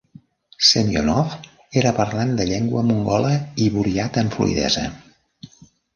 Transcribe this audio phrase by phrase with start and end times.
[0.67, 1.35] Semyonov
[1.83, 3.35] era parlant de llengua mongola
[3.67, 4.87] i buriat amb fluïdesa.